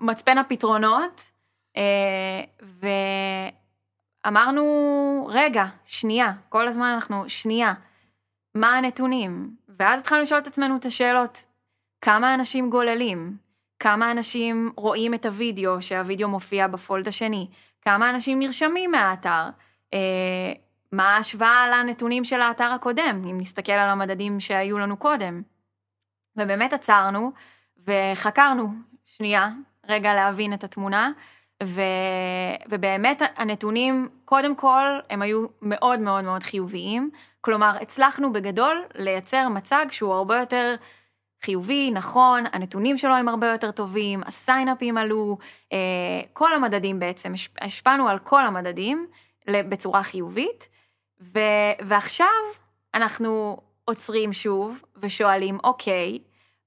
[0.00, 1.22] מצפן הפתרונות.
[1.76, 2.42] אה,
[4.24, 7.72] ואמרנו, רגע, שנייה, כל הזמן אנחנו, שנייה,
[8.54, 9.50] מה הנתונים?
[9.78, 11.44] ואז התחלנו לשאול את עצמנו את השאלות,
[12.02, 13.36] כמה אנשים גוללים?
[13.80, 17.48] כמה אנשים רואים את הוידאו, שהוידאו מופיע בפולד השני?
[17.82, 19.44] כמה אנשים נרשמים מהאתר?
[20.92, 25.42] מה ההשוואה לנתונים של האתר הקודם, אם נסתכל על המדדים שהיו לנו קודם?
[26.36, 27.32] ובאמת עצרנו
[27.86, 28.68] וחקרנו
[29.04, 29.50] שנייה,
[29.88, 31.10] רגע להבין את התמונה,
[31.62, 31.80] ו...
[32.68, 37.10] ובאמת הנתונים, קודם כל, הם היו מאוד מאוד מאוד חיוביים.
[37.40, 40.74] כלומר, הצלחנו בגדול לייצר מצג שהוא הרבה יותר
[41.44, 45.38] חיובי, נכון, הנתונים שלו הם הרבה יותר טובים, הסיינאפים עלו,
[45.72, 45.78] אה,
[46.32, 49.06] כל המדדים בעצם, השפענו על כל המדדים
[49.50, 50.68] בצורה חיובית,
[51.20, 51.38] ו...
[51.80, 52.26] ועכשיו
[52.94, 56.18] אנחנו עוצרים שוב ושואלים, אוקיי,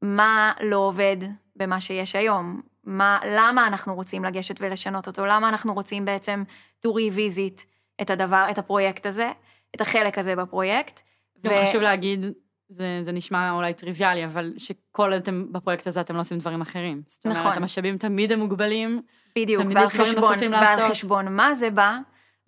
[0.02, 1.18] מה לא עובד
[1.56, 2.62] במה שיש היום?
[2.84, 5.26] מה, למה אנחנו רוצים לגשת ולשנות אותו?
[5.26, 6.44] למה אנחנו רוצים בעצם
[6.86, 7.62] to revisit
[8.02, 9.32] את הדבר, את הפרויקט הזה,
[9.76, 11.02] את החלק הזה בפרויקט?
[11.44, 11.68] גם ו...
[11.68, 12.26] חשוב להגיד,
[12.74, 17.02] זה, זה נשמע אולי טריוויאלי, אבל שכל אתם בפרויקט הזה אתם לא עושים דברים אחרים.
[17.08, 17.52] זאת אומרת, נכון.
[17.56, 19.02] המשאבים תמיד הם מוגבלים.
[19.36, 21.98] בדיוק, ועל חשבון, ועל חשבון מה זה בא,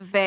[0.02, 0.18] ו...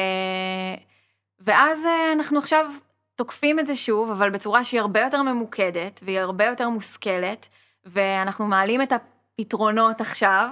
[1.40, 2.70] ואז אה, אנחנו עכשיו
[3.14, 7.48] תוקפים את זה שוב, אבל בצורה שהיא הרבה יותר ממוקדת, והיא הרבה יותר מושכלת,
[7.86, 10.48] ואנחנו מעלים את הפתרונות עכשיו,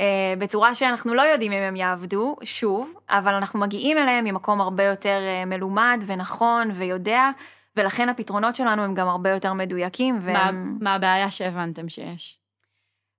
[0.00, 4.84] אה, בצורה שאנחנו לא יודעים אם הם יעבדו, שוב, אבל אנחנו מגיעים אליהם ממקום הרבה
[4.84, 7.30] יותר אה, מלומד ונכון ויודע,
[7.76, 10.18] ולכן הפתרונות שלנו הם גם הרבה יותר מדויקים.
[10.22, 10.64] והם...
[10.64, 12.38] מה, מה הבעיה שהבנתם שיש?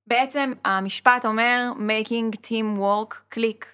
[0.07, 3.65] בעצם המשפט אומר making team work click,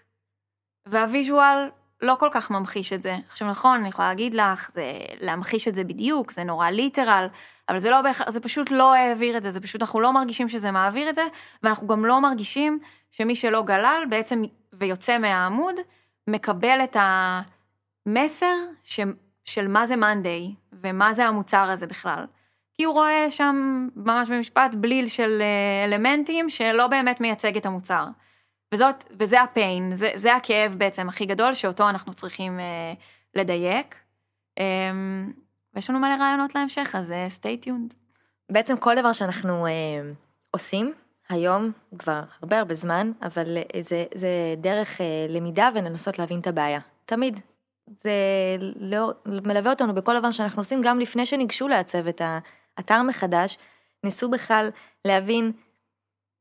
[0.85, 1.69] והוויז'ואל
[2.01, 3.15] לא כל כך ממחיש את זה.
[3.27, 7.27] עכשיו נכון, אני יכולה להגיד לך, זה להמחיש את זה בדיוק, זה נורא ליטרל,
[7.69, 10.47] אבל זה לא בהכרח, זה פשוט לא העביר את זה, זה פשוט אנחנו לא מרגישים
[10.47, 11.23] שזה מעביר את זה,
[11.63, 12.79] ואנחנו גם לא מרגישים
[13.11, 14.41] שמי שלא גלל בעצם
[14.73, 15.75] ויוצא מהעמוד,
[16.27, 18.99] מקבל את המסר ש,
[19.45, 22.25] של מה זה מאנדיי, ומה זה המוצר הזה בכלל.
[22.73, 28.05] כי הוא רואה שם ממש במשפט בליל של אה, אלמנטים שלא באמת מייצג את המוצר.
[28.73, 32.93] וזאת, וזה הפיין, זה, זה הכאב בעצם הכי גדול שאותו אנחנו צריכים אה,
[33.35, 33.95] לדייק.
[34.59, 34.91] אה,
[35.73, 37.95] ויש לנו מלא רעיונות להמשך, אז אה, stay tuned.
[38.51, 39.71] בעצם כל דבר שאנחנו אה,
[40.51, 40.93] עושים
[41.29, 46.47] היום, כבר הרבה הרבה זמן, אבל אה, זה, זה דרך אה, למידה ולנסות להבין את
[46.47, 46.79] הבעיה.
[47.05, 47.39] תמיד.
[48.03, 48.11] זה
[48.79, 52.21] לא, מלווה אותנו בכל דבר שאנחנו עושים, גם לפני שניגשו לעצב את
[52.77, 53.57] האתר מחדש,
[54.03, 54.69] ניסו בכלל
[55.05, 55.51] להבין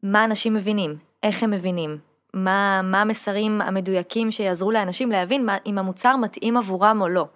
[0.02, 1.98] מה אנשים מבינים, איך הם מבינים,
[2.34, 7.26] מה, מה המסרים המדויקים שיעזרו לאנשים להבין מה, אם המוצר מתאים עבורם או לא.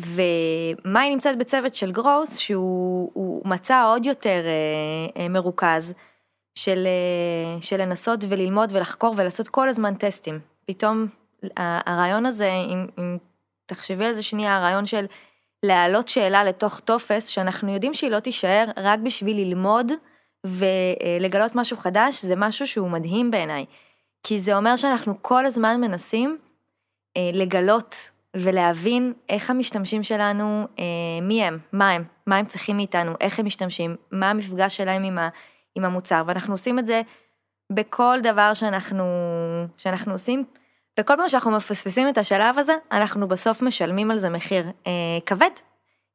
[0.00, 5.94] ומאי נמצאת בצוות של growth שהוא מצא עוד יותר אה, אה, מרוכז
[6.54, 10.40] של, אה, של לנסות וללמוד ולחקור ולעשות כל הזמן טסטים.
[10.66, 11.06] פתאום
[11.56, 13.18] הרעיון הזה, אם, אם
[13.66, 15.06] תחשבי על זה שנייה, הרעיון של
[15.62, 19.92] להעלות שאלה לתוך טופס שאנחנו יודעים שהיא לא תישאר רק בשביל ללמוד
[20.44, 23.64] ולגלות משהו חדש, זה משהו שהוא מדהים בעיניי.
[24.22, 26.38] כי זה אומר שאנחנו כל הזמן מנסים
[27.16, 30.84] אה, לגלות ולהבין איך המשתמשים שלנו, אה,
[31.22, 35.18] מי הם, מה הם, מה הם צריכים מאיתנו, איך הם משתמשים, מה המפגש שלהם עם,
[35.18, 35.28] ה,
[35.74, 37.02] עם המוצר, ואנחנו עושים את זה
[37.72, 39.04] בכל דבר שאנחנו,
[39.76, 40.44] שאנחנו עושים.
[41.00, 44.92] וכל פעם שאנחנו מפספסים את השלב הזה, אנחנו בסוף משלמים על זה מחיר אה,
[45.26, 45.50] כבד,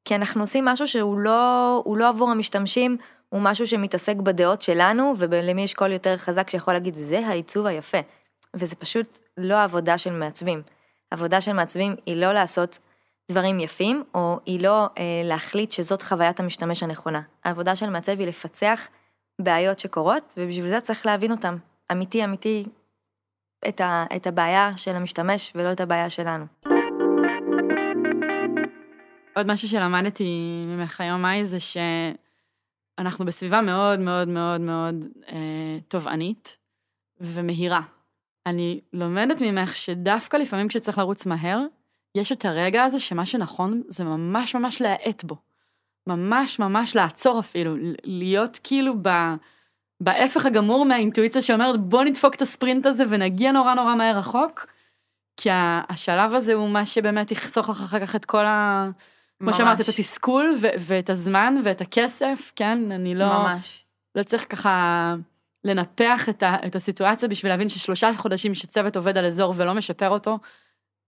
[0.06, 2.98] כי אנחנו עושים משהו שהוא לא, לא עבור המשתמשים,
[3.30, 7.98] הוא משהו שמתעסק בדעות שלנו, ולמי יש קול יותר חזק שיכול להגיד, זה העיצוב היפה.
[8.54, 10.62] וזה פשוט לא העבודה של מעצבים.
[11.12, 12.80] עבודה של מעצבים היא לא לעשות
[13.32, 17.22] דברים יפים, או היא לא אה, להחליט שזאת חוויית המשתמש הנכונה.
[17.44, 18.88] העבודה של מעצב היא לפצח
[19.42, 21.58] בעיות שקורות, ובשביל זה צריך להבין אותם.
[21.92, 22.66] אמיתי אמיתי,
[23.68, 26.46] את, ה, את הבעיה של המשתמש ולא את הבעיה שלנו.
[29.36, 36.58] עוד משהו שלמדתי ממך היום, מאי, זה שאנחנו בסביבה מאוד מאוד מאוד מאוד אה, תובענית
[37.20, 37.82] ומהירה.
[38.46, 41.60] אני לומדת ממך שדווקא לפעמים כשצריך לרוץ מהר,
[42.16, 45.36] יש את הרגע הזה שמה שנכון זה ממש ממש להאט בו.
[46.08, 49.10] ממש ממש לעצור אפילו, להיות כאילו ב...
[50.02, 54.66] בהפך הגמור מהאינטואיציה שאומרת בוא נדפוק את הספרינט הזה ונגיע נורא נורא מהר רחוק,
[55.38, 55.50] כי
[55.90, 58.90] השלב הזה הוא מה שבאמת יחסוך לך אחר כך את כל ה...
[59.40, 62.92] כמו שאמרת, את התסכול ו- ואת הזמן ואת הכסף, כן?
[62.92, 63.26] אני לא...
[63.26, 63.86] ממש.
[64.16, 65.16] לא צריך ככה
[65.64, 70.10] לנפח את, ה- את הסיטואציה בשביל להבין ששלושה חודשים שצוות עובד על אזור ולא משפר
[70.10, 70.40] אותו,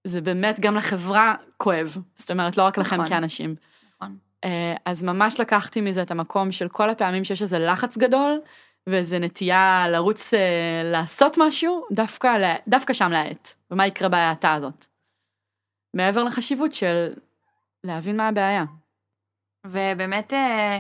[0.04, 1.98] זה באמת גם לחברה כואב.
[2.16, 3.08] זאת אומרת, לא רק לכם נכון.
[3.08, 3.56] כאנשים.
[3.96, 4.18] נכון.
[4.44, 8.40] אה, אז ממש לקחתי מזה את המקום של כל הפעמים שיש איזה לחץ גדול,
[8.90, 14.86] ואיזה נטייה לרוץ אה, לעשות משהו, דווקא, דווקא שם להאט, ומה יקרה בהאטה הזאת.
[15.94, 17.14] מעבר לחשיבות של
[17.84, 18.66] להבין מה הבעיה.
[19.68, 20.80] ובאמת אה,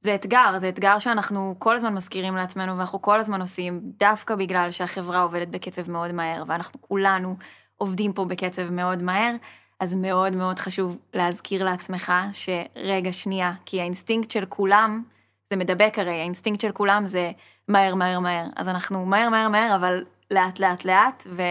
[0.00, 4.70] זה אתגר, זה אתגר שאנחנו כל הזמן מזכירים לעצמנו ואנחנו כל הזמן עושים, דווקא בגלל
[4.70, 7.36] שהחברה עובדת בקצב מאוד מהר ואנחנו כולנו
[7.76, 9.34] עובדים פה בקצב מאוד מהר,
[9.80, 15.02] אז מאוד מאוד חשוב להזכיר לעצמך שרגע שנייה, כי האינסטינקט של כולם,
[15.50, 17.32] זה מדבק הרי, האינסטינקט של כולם זה
[17.68, 21.42] מהר מהר מהר, אז אנחנו מהר מהר מהר אבל לאט לאט לאט ו...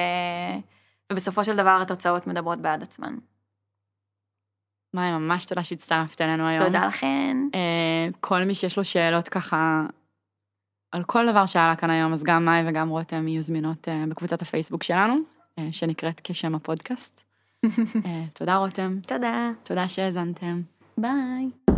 [1.11, 3.15] ובסופו של דבר התוצאות מדברות בעד עצמן.
[4.93, 6.65] מאי, ממש תודה שהצטרפת אלינו היום.
[6.65, 7.37] תודה לכן.
[7.51, 9.85] אה, כל מי שיש לו שאלות ככה
[10.91, 14.41] על כל דבר שעלה כאן היום, אז גם מאי וגם רותם יהיו זמינות אה, בקבוצת
[14.41, 15.15] הפייסבוק שלנו,
[15.59, 17.21] uh, שנקראת כשם הפודקאסט.
[18.39, 18.97] תודה רותם.
[19.07, 19.51] תודה.
[19.63, 20.61] תודה שהאזנתם.
[20.97, 21.75] ביי.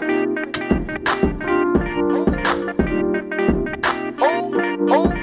[4.20, 5.15] Oh, oh.